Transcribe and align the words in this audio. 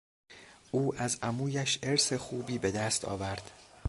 او 0.71 0.95
از 0.95 1.17
عمویش 1.21 1.79
ارث 1.83 2.13
خوبی 2.13 2.57
بهدست 2.57 3.05
آورد. 3.05 3.51